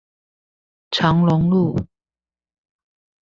[0.89, 1.77] 長龍路